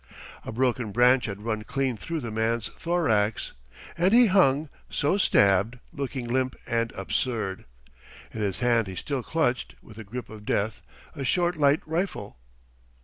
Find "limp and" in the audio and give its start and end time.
6.27-6.91